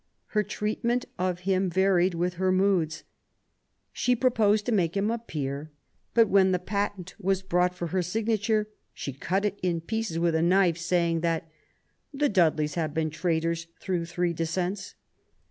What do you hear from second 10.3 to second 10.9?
a knife,